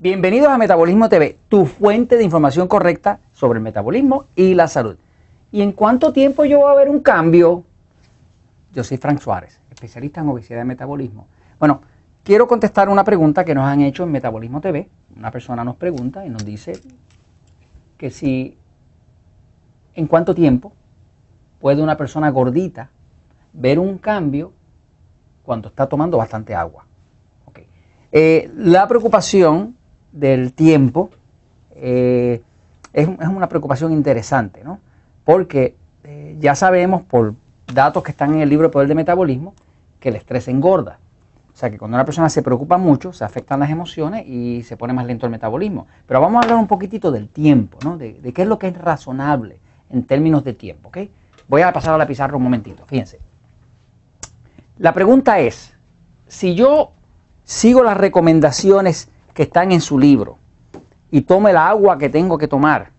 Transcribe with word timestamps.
Bienvenidos 0.00 0.48
a 0.48 0.58
Metabolismo 0.58 1.08
TV, 1.08 1.40
tu 1.48 1.66
fuente 1.66 2.16
de 2.16 2.22
información 2.22 2.68
correcta 2.68 3.18
sobre 3.32 3.58
el 3.58 3.64
metabolismo 3.64 4.26
y 4.36 4.54
la 4.54 4.68
salud. 4.68 4.96
¿Y 5.50 5.60
en 5.60 5.72
cuánto 5.72 6.12
tiempo 6.12 6.44
yo 6.44 6.60
voy 6.60 6.70
a 6.70 6.76
ver 6.76 6.88
un 6.88 7.00
cambio? 7.00 7.64
Yo 8.72 8.84
soy 8.84 8.96
Frank 8.98 9.18
Suárez, 9.18 9.60
especialista 9.72 10.20
en 10.20 10.28
obesidad 10.28 10.62
y 10.62 10.66
metabolismo. 10.66 11.26
Bueno, 11.58 11.80
quiero 12.22 12.46
contestar 12.46 12.88
una 12.88 13.02
pregunta 13.02 13.44
que 13.44 13.56
nos 13.56 13.64
han 13.64 13.80
hecho 13.80 14.04
en 14.04 14.12
Metabolismo 14.12 14.60
TV. 14.60 14.88
Una 15.16 15.32
persona 15.32 15.64
nos 15.64 15.74
pregunta 15.74 16.24
y 16.24 16.30
nos 16.30 16.44
dice 16.44 16.80
que 17.96 18.10
si 18.10 18.56
en 19.94 20.06
cuánto 20.06 20.32
tiempo 20.32 20.74
puede 21.58 21.82
una 21.82 21.96
persona 21.96 22.30
gordita 22.30 22.88
ver 23.52 23.80
un 23.80 23.98
cambio 23.98 24.52
cuando 25.42 25.70
está 25.70 25.88
tomando 25.88 26.18
bastante 26.18 26.54
agua. 26.54 26.84
Eh, 28.10 28.50
la 28.56 28.88
preocupación 28.88 29.76
del 30.12 30.52
tiempo 30.52 31.10
eh, 31.72 32.42
es, 32.92 33.06
una 33.06 33.48
preocupación 33.48 33.92
interesante, 33.92 34.62
¿no? 34.64 34.80
Porque 35.24 35.76
eh, 36.04 36.36
ya 36.40 36.54
sabemos 36.54 37.02
por 37.02 37.34
datos 37.72 38.02
que 38.02 38.10
están 38.10 38.34
en 38.34 38.40
el 38.40 38.48
libro 38.48 38.70
Poder 38.70 38.88
de 38.88 38.94
Metabolismo 38.94 39.54
que 40.00 40.08
el 40.08 40.16
estrés 40.16 40.48
engorda. 40.48 40.98
O 41.52 41.56
sea 41.60 41.70
que 41.70 41.78
cuando 41.78 41.96
una 41.96 42.04
persona 42.04 42.28
se 42.28 42.42
preocupa 42.42 42.78
mucho, 42.78 43.12
se 43.12 43.24
afectan 43.24 43.58
las 43.58 43.70
emociones 43.70 44.26
y 44.28 44.62
se 44.62 44.76
pone 44.76 44.92
más 44.92 45.06
lento 45.06 45.26
el 45.26 45.32
metabolismo. 45.32 45.88
Pero 46.06 46.20
vamos 46.20 46.40
a 46.40 46.44
hablar 46.44 46.60
un 46.60 46.68
poquitito 46.68 47.10
del 47.10 47.28
tiempo, 47.28 47.78
¿no? 47.82 47.98
De, 47.98 48.14
qué 48.32 48.42
es 48.42 48.48
lo 48.48 48.60
que 48.60 48.68
es 48.68 48.78
razonable 48.78 49.58
en 49.90 50.04
términos 50.04 50.44
de 50.44 50.54
tiempo, 50.54 50.88
¿ok? 50.88 50.98
Voy 51.48 51.62
a 51.62 51.72
pasar 51.72 51.94
a 51.94 51.98
la 51.98 52.06
pizarra 52.06 52.36
un 52.36 52.44
momentito, 52.44 52.84
fíjense. 52.86 53.18
La 54.78 54.92
pregunta 54.92 55.40
es, 55.40 55.74
si 56.28 56.54
yo 56.54 56.92
sigo 57.42 57.82
las 57.82 57.96
recomendaciones 57.96 59.08
que 59.38 59.44
están 59.44 59.70
en 59.70 59.80
su 59.80 60.00
libro 60.00 60.36
y 61.12 61.20
tome 61.20 61.50
el 61.50 61.58
agua 61.58 61.96
que 61.96 62.08
tengo 62.08 62.36
que 62.36 62.48
tomar, 62.48 62.90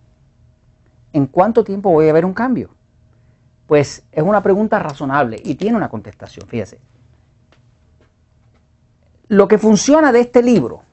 ¿en 1.11 1.27
cuánto 1.27 1.65
tiempo 1.65 1.91
voy 1.91 2.07
a 2.07 2.13
ver 2.13 2.23
un 2.23 2.33
cambio? 2.33 2.69
Pues 3.67 4.05
es 4.09 4.23
una 4.23 4.41
pregunta 4.41 4.79
razonable 4.79 5.35
y 5.43 5.55
tiene 5.55 5.75
una 5.75 5.89
contestación, 5.89 6.47
fíjese. 6.47 6.79
Lo 9.27 9.49
que 9.49 9.57
funciona 9.57 10.13
de 10.13 10.21
este 10.21 10.41
libro 10.41 10.83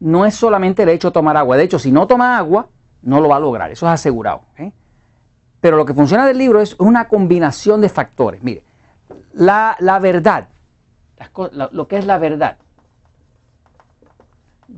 no 0.00 0.26
es 0.26 0.34
solamente 0.34 0.82
el 0.82 0.88
hecho 0.88 1.10
de 1.10 1.14
tomar 1.14 1.36
agua. 1.36 1.56
De 1.56 1.62
hecho, 1.62 1.78
si 1.78 1.92
no 1.92 2.08
toma 2.08 2.36
agua, 2.36 2.68
no 3.02 3.20
lo 3.20 3.28
va 3.28 3.36
a 3.36 3.40
lograr. 3.40 3.70
Eso 3.70 3.86
es 3.86 3.92
asegurado. 3.92 4.42
¿eh? 4.58 4.72
Pero 5.60 5.76
lo 5.76 5.84
que 5.84 5.94
funciona 5.94 6.26
del 6.26 6.36
libro 6.36 6.60
es 6.60 6.74
una 6.80 7.06
combinación 7.06 7.80
de 7.80 7.88
factores. 7.88 8.42
Mire, 8.42 8.64
la, 9.34 9.76
la 9.78 10.00
verdad, 10.00 10.48
lo 11.70 11.86
que 11.86 11.96
es 11.96 12.06
la 12.06 12.18
verdad, 12.18 12.58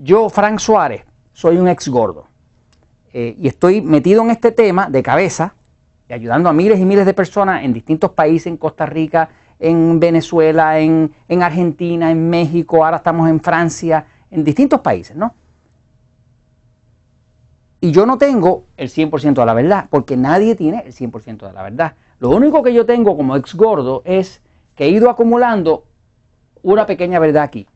yo, 0.01 0.29
Frank 0.31 0.59
Suárez, 0.59 1.05
soy 1.33 1.57
un 1.59 1.69
ex 1.69 1.89
gordo 1.89 2.27
eh, 3.13 3.35
y 3.39 3.49
estoy 3.49 3.81
metido 3.81 4.23
en 4.23 4.31
este 4.31 4.53
tema 4.53 4.89
de 4.89 5.03
cabeza 5.03 5.55
y 6.09 6.13
ayudando 6.13 6.49
a 6.49 6.53
miles 6.53 6.79
y 6.79 6.85
miles 6.85 7.07
de 7.07 7.15
personas 7.15 7.65
en 7.65 7.73
distintos 7.73 8.13
países, 8.13 8.47
en 8.47 8.57
Costa 8.57 8.87
Rica, 8.87 9.29
en 9.59 10.01
Venezuela, 10.01 10.79
en, 10.79 11.15
en 11.29 11.43
Argentina, 11.43 12.11
en 12.11 12.29
México, 12.29 12.85
ahora 12.85 12.99
estamos 12.99 13.29
en 13.29 13.41
Francia, 13.41 14.07
en 14.31 14.43
distintos 14.45 14.81
países, 14.81 15.17
¿no? 15.17 15.35
Y 17.81 17.91
yo 17.91 18.07
no 18.07 18.17
tengo 18.17 18.65
el 18.77 18.89
100% 18.89 19.35
de 19.35 19.47
la 19.47 19.55
verdad, 19.55 19.87
porque 19.91 20.17
nadie 20.17 20.55
tiene 20.55 20.85
el 20.87 20.95
100% 20.95 21.49
de 21.49 21.53
la 21.53 21.63
verdad. 21.63 21.95
Lo 22.21 22.31
único 22.31 22.63
que 22.63 22.73
yo 22.73 22.87
tengo 22.87 23.17
como 23.17 23.35
ex 23.35 23.55
gordo 23.55 24.03
es 24.05 24.41
que 24.77 24.85
he 24.85 24.89
ido 24.89 25.11
acumulando 25.11 25.85
una 26.63 26.87
pequeña 26.87 27.19
verdad 27.19 27.43
aquí, 27.43 27.67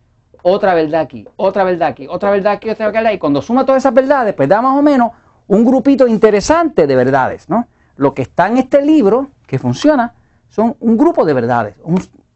otra 0.42 0.74
verdad 0.74 1.02
aquí, 1.02 1.28
otra 1.36 1.64
verdad 1.64 1.88
aquí, 1.88 2.06
otra 2.08 2.30
verdad 2.30 2.54
aquí, 2.54 2.70
otra 2.70 2.86
verdad 2.86 3.06
aquí. 3.06 3.16
Y 3.16 3.19
cuando 3.19 3.42
suma 3.42 3.64
todas 3.64 3.82
esas 3.82 3.94
verdades, 3.94 4.34
pues 4.34 4.48
da 4.48 4.60
más 4.62 4.76
o 4.76 4.82
menos 4.82 5.12
un 5.47 5.64
grupito 5.64 6.06
interesante 6.06 6.86
de 6.86 6.97
verdades, 6.97 7.48
¿no? 7.48 7.69
Lo 7.97 8.12
que 8.12 8.22
está 8.22 8.48
en 8.48 8.58
este 8.58 8.82
libro, 8.82 9.30
que 9.46 9.58
funciona, 9.58 10.14
son 10.48 10.76
un 10.80 10.96
grupo 10.96 11.25
de 11.25 11.32
verdades. 11.32 11.80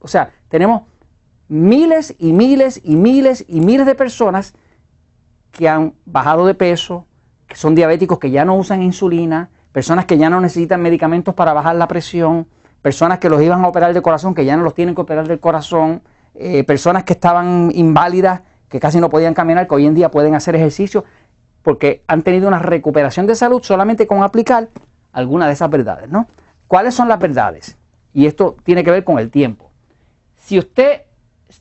o 0.00 0.08
sea, 0.08 0.30
tenemos 0.48 0.82
miles 1.48 2.14
y 2.18 2.32
miles 2.32 2.80
y 2.84 2.96
miles 2.96 3.44
y 3.48 3.60
miles 3.60 3.86
de 3.86 3.94
personas 3.94 4.54
que 5.50 5.68
han 5.68 5.94
bajado 6.04 6.46
de 6.46 6.54
peso, 6.54 7.06
que 7.46 7.56
son 7.56 7.74
diabéticos 7.74 8.18
que 8.18 8.30
ya 8.30 8.44
no 8.44 8.54
usan 8.54 8.82
insulina, 8.82 9.50
personas 9.72 10.06
que 10.06 10.16
ya 10.16 10.30
no 10.30 10.40
necesitan 10.40 10.80
medicamentos 10.80 11.34
para 11.34 11.52
bajar 11.52 11.76
la 11.76 11.88
presión, 11.88 12.46
personas 12.82 13.18
que 13.18 13.28
los 13.28 13.42
iban 13.42 13.64
a 13.64 13.68
operar 13.68 13.92
del 13.92 14.02
corazón, 14.02 14.34
que 14.34 14.44
ya 14.44 14.56
no 14.56 14.62
los 14.62 14.74
tienen 14.74 14.94
que 14.94 15.00
operar 15.00 15.26
del 15.26 15.40
corazón, 15.40 16.02
eh, 16.34 16.64
personas 16.64 17.04
que 17.04 17.12
estaban 17.12 17.70
inválidas, 17.74 18.42
que 18.68 18.80
casi 18.80 19.00
no 19.00 19.08
podían 19.08 19.34
caminar, 19.34 19.66
que 19.66 19.74
hoy 19.74 19.86
en 19.86 19.94
día 19.94 20.10
pueden 20.10 20.34
hacer 20.34 20.54
ejercicio, 20.54 21.04
porque 21.62 22.02
han 22.06 22.22
tenido 22.22 22.48
una 22.48 22.58
recuperación 22.58 23.26
de 23.26 23.34
salud 23.34 23.62
solamente 23.62 24.06
con 24.06 24.22
aplicar 24.22 24.68
alguna 25.12 25.46
de 25.46 25.52
esas 25.52 25.70
verdades, 25.70 26.08
¿no? 26.08 26.26
¿Cuáles 26.66 26.94
son 26.94 27.08
las 27.08 27.18
verdades? 27.18 27.76
Y 28.12 28.26
esto 28.26 28.56
tiene 28.64 28.84
que 28.84 28.90
ver 28.90 29.04
con 29.04 29.18
el 29.18 29.30
tiempo. 29.30 29.70
Si 30.36 30.58
usted, 30.58 31.02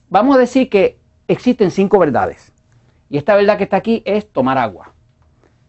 vamos 0.09 0.35
a 0.35 0.39
decir 0.39 0.69
que 0.69 0.99
existen 1.27 1.71
cinco 1.71 1.99
verdades, 1.99 2.51
y 3.09 3.17
esta 3.17 3.35
verdad 3.35 3.57
que 3.57 3.63
está 3.63 3.77
aquí 3.77 4.03
es 4.05 4.31
tomar 4.31 4.57
agua, 4.57 4.91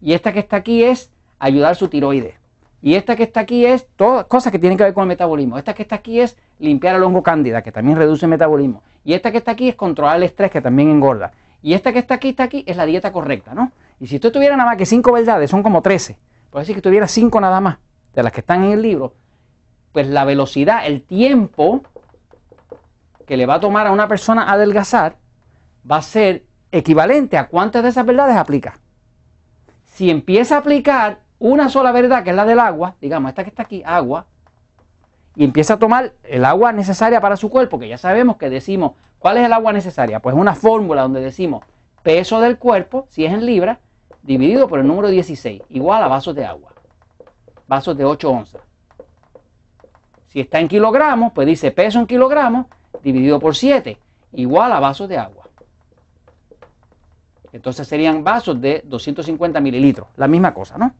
y 0.00 0.12
esta 0.12 0.33
que 0.33 0.41
está 0.41 0.56
aquí 0.56 0.84
es 0.84 1.10
ayudar 1.39 1.75
su 1.75 1.89
tiroides, 1.89 2.40
y 2.82 2.94
esta 2.94 3.14
que 3.14 3.24
está 3.24 3.41
aquí 3.41 3.66
es 3.66 3.86
todas 3.96 4.24
cosas 4.24 4.50
que 4.50 4.58
tienen 4.58 4.78
que 4.78 4.84
ver 4.84 4.94
con 4.94 5.02
el 5.02 5.08
metabolismo. 5.08 5.58
Esta 5.58 5.74
que 5.74 5.82
está 5.82 5.96
aquí 5.96 6.20
es 6.20 6.38
limpiar 6.58 6.96
el 6.96 7.02
hongo 7.02 7.22
cándida, 7.22 7.62
que 7.62 7.72
también 7.72 7.96
reduce 7.96 8.24
el 8.24 8.30
metabolismo. 8.30 8.82
Y 9.04 9.12
esta 9.12 9.30
que 9.30 9.38
está 9.38 9.52
aquí 9.52 9.68
es 9.68 9.74
controlar 9.74 10.16
el 10.16 10.22
estrés, 10.22 10.50
que 10.50 10.62
también 10.62 10.88
engorda. 10.88 11.32
Y 11.60 11.74
esta 11.74 11.92
que 11.92 11.98
está 11.98 12.14
aquí, 12.14 12.30
está 12.30 12.44
aquí, 12.44 12.64
es 12.66 12.76
la 12.76 12.86
dieta 12.86 13.12
correcta, 13.12 13.52
¿no? 13.54 13.72
Y 13.98 14.06
si 14.06 14.14
usted 14.16 14.32
tuviera 14.32 14.56
nada 14.56 14.70
más 14.70 14.78
que 14.78 14.86
cinco 14.86 15.12
verdades, 15.12 15.50
son 15.50 15.62
como 15.62 15.82
13. 15.82 16.18
Por 16.48 16.62
decir 16.62 16.74
que 16.74 16.80
tuviera 16.80 17.06
cinco 17.06 17.38
nada 17.38 17.60
más 17.60 17.78
de 18.14 18.22
las 18.22 18.32
que 18.32 18.41
están 18.41 18.64
en 18.64 18.72
el 18.72 18.82
libro, 18.82 19.14
pues 19.92 20.06
la 20.08 20.24
velocidad, 20.24 20.86
el 20.86 21.02
tiempo 21.02 21.82
que 23.26 23.36
le 23.36 23.44
va 23.44 23.54
a 23.54 23.60
tomar 23.60 23.86
a 23.86 23.92
una 23.92 24.08
persona 24.08 24.50
adelgazar 24.50 25.16
va 25.88 25.97
a 25.97 26.02
ser 26.02 26.47
equivalente 26.72 27.36
a 27.36 27.48
cuántas 27.48 27.82
de 27.82 27.91
esas 27.91 28.06
verdades 28.06 28.36
aplica. 28.36 28.80
Si 29.84 30.10
empieza 30.10 30.56
a 30.56 30.58
aplicar 30.60 31.24
una 31.41 31.71
sola 31.71 31.91
verdad, 31.91 32.23
que 32.23 32.31
es 32.31 32.37
la 32.37 32.45
del 32.45 32.61
agua, 32.61 32.97
digamos, 33.01 33.31
esta 33.31 33.43
que 33.43 33.49
está 33.49 33.62
aquí, 33.62 33.83
agua, 33.84 34.27
y 35.34 35.43
empieza 35.43 35.75
a 35.75 35.78
tomar 35.78 36.12
el 36.23 36.45
agua 36.45 36.73
necesaria 36.73 37.21
para 37.21 37.37
su 37.37 37.51
cuerpo, 37.51 37.78
que 37.78 37.89
ya 37.89 37.99
sabemos 37.99 38.37
que 38.37 38.51
decimos, 38.51 38.93
¿cuál 39.19 39.39
es 39.39 39.47
el 39.47 39.53
agua 39.53 39.73
necesaria? 39.73 40.21
Pues 40.21 40.37
una 40.37 40.55
fórmula 40.55 41.03
donde 41.03 41.21
decimos 41.21 41.65
peso 42.03 42.41
del 42.41 42.59
cuerpo, 42.59 43.06
si 43.09 43.25
es 43.25 43.33
en 43.33 43.47
libras, 43.47 43.78
dividido 44.23 44.69
por 44.69 44.81
el 44.81 44.87
número 44.87 45.09
16, 45.09 45.62
igual 45.71 46.03
a 46.03 46.09
vasos 46.09 46.34
de 46.34 46.45
agua, 46.45 46.75
vasos 47.67 47.97
de 47.97 48.05
8 48.05 48.31
onzas. 48.31 48.62
Si 50.27 50.41
está 50.41 50.61
en 50.61 50.69
kilogramos, 50.69 51.33
pues 51.33 51.47
dice 51.47 51.71
peso 51.71 51.99
en 51.99 52.07
kilogramos 52.07 52.67
dividido 53.03 53.41
por 53.41 53.57
7, 53.57 53.99
igual 54.33 54.72
a 54.72 54.78
vasos 54.78 55.09
de 55.09 55.17
agua. 55.17 55.49
Entonces 57.51 57.89
serían 57.89 58.22
vasos 58.22 58.61
de 58.61 58.83
250 58.84 59.59
mililitros, 59.61 60.09
la 60.17 60.28
misma 60.28 60.53
cosa, 60.53 60.77
¿no? 60.77 60.95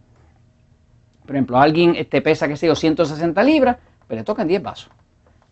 Por 1.31 1.37
ejemplo, 1.37 1.61
alguien 1.61 1.95
este, 1.95 2.23
pesa, 2.23 2.49
qué 2.49 2.57
sé 2.57 2.67
yo, 2.67 2.75
160 2.75 3.41
libras, 3.45 3.77
pero 4.09 4.19
le 4.19 4.25
tocan 4.25 4.49
10 4.49 4.65
vasos. 4.65 4.91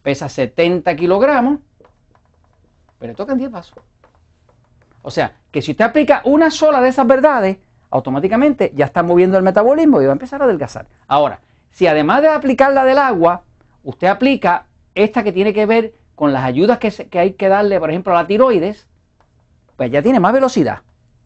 Pesa 0.03 0.29
70 0.29 0.97
kilogramos, 0.97 1.61
pero 2.99 3.13
le 3.13 3.15
tocan 3.15 3.39
10 3.39 3.49
vasos. 3.49 3.79
O 5.03 5.11
sea, 5.13 5.37
que 5.53 5.63
si 5.63 5.71
usted 5.71 5.85
aplica 5.85 6.21
una 6.25 6.51
sola 6.51 6.81
de 6.81 6.89
esas 6.89 7.07
verdades, 7.07 7.59
automáticamente 7.91 8.73
ya 8.75 8.87
está 8.87 9.05
moviendo 9.05 9.39
el 9.39 9.45
metabolismo 9.45 10.03
y 10.03 10.07
va 10.07 10.11
a 10.11 10.15
empezar 10.15 10.43
a 10.43 10.47
adelgazar. 10.47 10.89
Ahora, 11.07 11.43
si 11.71 11.87
además 11.87 12.23
de 12.23 12.29
aplicar 12.31 12.73
la 12.73 12.85
del 12.85 12.99
agua, 12.99 13.45
usted 13.85 14.09
aplica 14.09 14.67
esta 14.97 15.23
que 15.23 15.31
tiene 15.31 15.55
que 15.55 15.65
ver 15.65 15.95
con 16.17 16.33
las 16.33 16.43
ayudas 16.43 16.79
que, 16.79 16.91
que 16.91 17.21
hay 17.21 17.35
que 17.35 17.47
darle, 17.47 17.79
por 17.79 17.91
ejemplo, 17.91 18.13
a 18.17 18.23
la 18.23 18.27
tiroides, 18.27 18.89
pues 19.77 19.93
ya 19.93 20.03
tiene 20.03 20.19
más 20.19 20.33
velocidad, 20.33 20.81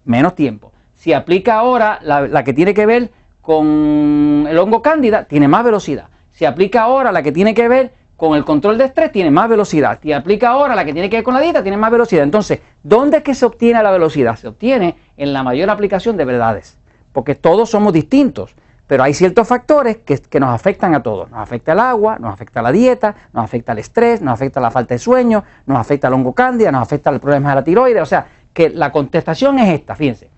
menos 0.04 0.34
tiempo. 0.34 0.74
Si 0.92 1.14
aplica 1.14 1.54
ahora 1.54 2.00
la, 2.02 2.28
la 2.28 2.44
que 2.44 2.52
tiene 2.52 2.74
que 2.74 2.84
ver 2.84 3.21
con 3.42 4.46
el 4.48 4.56
hongo 4.56 4.80
cándida, 4.80 5.24
tiene 5.24 5.48
más 5.48 5.64
velocidad. 5.64 6.08
Si 6.30 6.46
aplica 6.46 6.82
ahora 6.82 7.12
la 7.12 7.22
que 7.22 7.32
tiene 7.32 7.52
que 7.52 7.68
ver 7.68 7.92
con 8.16 8.36
el 8.36 8.44
control 8.44 8.78
de 8.78 8.84
estrés, 8.84 9.10
tiene 9.10 9.32
más 9.32 9.48
velocidad. 9.48 9.98
Si 10.00 10.12
aplica 10.12 10.50
ahora 10.50 10.76
la 10.76 10.84
que 10.84 10.92
tiene 10.92 11.10
que 11.10 11.16
ver 11.16 11.24
con 11.24 11.34
la 11.34 11.40
dieta, 11.40 11.60
tiene 11.62 11.76
más 11.76 11.90
velocidad. 11.90 12.22
Entonces, 12.22 12.60
¿dónde 12.84 13.18
es 13.18 13.22
que 13.24 13.34
se 13.34 13.44
obtiene 13.44 13.82
la 13.82 13.90
velocidad? 13.90 14.36
Se 14.36 14.46
obtiene 14.46 14.96
en 15.16 15.32
la 15.32 15.42
mayor 15.42 15.68
aplicación 15.70 16.16
de 16.16 16.24
verdades. 16.24 16.78
Porque 17.12 17.34
todos 17.34 17.68
somos 17.68 17.92
distintos. 17.92 18.54
Pero 18.86 19.02
hay 19.02 19.12
ciertos 19.12 19.48
factores 19.48 19.98
que, 19.98 20.38
nos 20.38 20.50
afectan 20.50 20.94
a 20.94 21.02
todos. 21.02 21.30
Nos 21.30 21.40
afecta 21.40 21.72
el 21.72 21.80
agua, 21.80 22.18
nos 22.20 22.32
afecta 22.32 22.62
la 22.62 22.70
dieta, 22.70 23.16
nos 23.32 23.44
afecta 23.44 23.72
el 23.72 23.78
estrés, 23.78 24.22
nos 24.22 24.34
afecta 24.34 24.60
la 24.60 24.70
falta 24.70 24.94
de 24.94 24.98
sueño, 25.00 25.42
nos 25.66 25.78
afecta 25.78 26.06
el 26.08 26.14
hongo 26.14 26.32
cándida, 26.32 26.70
nos 26.70 26.82
afecta 26.82 27.10
el 27.10 27.18
problema 27.18 27.48
de 27.50 27.54
la 27.56 27.64
tiroides. 27.64 28.02
O 28.02 28.06
sea, 28.06 28.26
que 28.52 28.70
la 28.70 28.92
contestación 28.92 29.58
es 29.58 29.74
esta, 29.74 29.96
fíjense. 29.96 30.30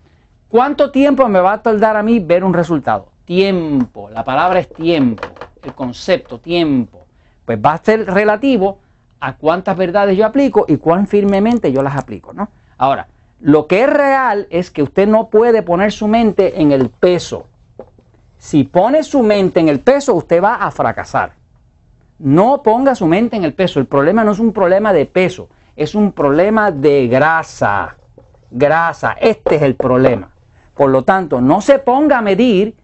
¿Cuánto 0.54 0.92
tiempo 0.92 1.26
me 1.28 1.40
va 1.40 1.54
a 1.54 1.62
tardar 1.62 1.96
a 1.96 2.02
mí 2.04 2.20
ver 2.20 2.44
un 2.44 2.54
resultado? 2.54 3.10
Tiempo, 3.24 4.08
la 4.08 4.22
palabra 4.22 4.60
es 4.60 4.72
tiempo, 4.72 5.24
el 5.60 5.74
concepto, 5.74 6.38
tiempo. 6.38 7.06
Pues 7.44 7.58
va 7.58 7.72
a 7.72 7.78
ser 7.78 8.06
relativo 8.06 8.78
a 9.18 9.36
cuántas 9.36 9.76
verdades 9.76 10.16
yo 10.16 10.24
aplico 10.24 10.64
y 10.68 10.76
cuán 10.76 11.08
firmemente 11.08 11.72
yo 11.72 11.82
las 11.82 11.96
aplico, 11.96 12.32
¿no? 12.32 12.50
Ahora, 12.78 13.08
Lo 13.40 13.66
que 13.66 13.82
es 13.82 13.90
real 13.90 14.46
es 14.48 14.70
que 14.70 14.84
usted 14.84 15.08
no 15.08 15.28
puede 15.28 15.62
poner 15.62 15.90
su 15.90 16.06
mente 16.06 16.60
en 16.60 16.70
el 16.70 16.88
peso. 16.88 17.48
Si 18.38 18.62
pone 18.62 19.02
su 19.02 19.24
mente 19.24 19.58
en 19.58 19.68
el 19.68 19.80
peso, 19.80 20.14
usted 20.14 20.40
va 20.40 20.54
a 20.54 20.70
fracasar. 20.70 21.32
No 22.20 22.62
ponga 22.62 22.94
su 22.94 23.08
mente 23.08 23.34
en 23.34 23.42
el 23.42 23.54
peso. 23.54 23.80
El 23.80 23.86
problema 23.86 24.22
no 24.22 24.30
es 24.30 24.38
un 24.38 24.52
problema 24.52 24.92
de 24.92 25.06
peso, 25.06 25.48
es 25.74 25.96
un 25.96 26.12
problema 26.12 26.70
de 26.70 27.08
grasa. 27.08 27.96
Grasa, 28.52 29.16
este 29.20 29.56
es 29.56 29.62
el 29.62 29.74
problema. 29.74 30.33
Por 30.74 30.90
lo 30.90 31.02
tanto, 31.02 31.40
no 31.40 31.60
se 31.60 31.78
ponga 31.78 32.18
a 32.18 32.22
medir 32.22 32.76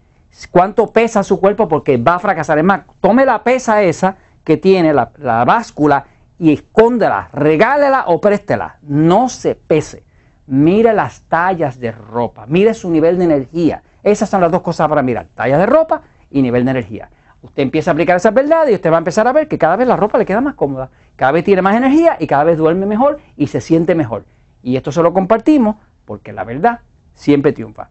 cuánto 0.49 0.87
pesa 0.87 1.23
su 1.23 1.39
cuerpo 1.39 1.67
porque 1.67 1.97
va 1.97 2.15
a 2.15 2.19
fracasar. 2.19 2.57
Es 2.57 2.63
más, 2.63 2.81
tome 2.99 3.25
la 3.25 3.43
pesa 3.43 3.83
esa 3.83 4.15
que 4.43 4.57
tiene 4.57 4.93
la, 4.93 5.11
báscula 5.45 6.05
y 6.39 6.53
escóndela, 6.53 7.29
regálela 7.33 8.05
o 8.07 8.21
préstela. 8.21 8.77
No 8.81 9.29
se 9.29 9.55
pese. 9.55 10.03
Mire 10.47 10.93
las 10.93 11.21
tallas 11.23 11.79
de 11.79 11.91
ropa, 11.91 12.45
mire 12.47 12.73
su 12.73 12.89
nivel 12.89 13.17
de 13.17 13.25
energía. 13.25 13.83
Esas 14.03 14.29
son 14.29 14.41
las 14.41 14.51
dos 14.51 14.61
cosas 14.61 14.89
para 14.89 15.03
mirar, 15.03 15.27
tallas 15.35 15.59
de 15.59 15.65
ropa 15.65 16.01
y 16.29 16.41
nivel 16.41 16.65
de 16.65 16.71
energía. 16.71 17.09
Usted 17.41 17.63
empieza 17.63 17.91
a 17.91 17.93
aplicar 17.93 18.17
esas 18.17 18.33
verdades 18.33 18.71
y 18.71 18.75
usted 18.75 18.91
va 18.91 18.95
a 18.95 18.99
empezar 18.99 19.27
a 19.27 19.31
ver 19.31 19.47
que 19.47 19.57
cada 19.57 19.75
vez 19.75 19.87
la 19.87 19.95
ropa 19.95 20.17
le 20.17 20.25
queda 20.25 20.41
más 20.41 20.55
cómoda, 20.55 20.89
cada 21.15 21.31
vez 21.31 21.43
tiene 21.43 21.61
más 21.61 21.75
energía 21.75 22.17
y 22.19 22.27
cada 22.27 22.43
vez 22.43 22.57
duerme 22.57 22.85
mejor 22.85 23.19
y 23.37 23.47
se 23.47 23.61
siente 23.61 23.95
mejor. 23.95 24.25
Y 24.63 24.75
esto 24.75 24.91
se 24.91 25.01
lo 25.01 25.13
compartimos 25.13 25.75
porque 26.05 26.33
la 26.33 26.43
verdad 26.43 26.81
siempre 27.13 27.53
triunfa. 27.53 27.89